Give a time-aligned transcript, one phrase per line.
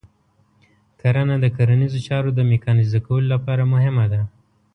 [1.01, 4.21] کرنه د کرنیزو چارو د میکانیزه کولو لپاره مهمه ده.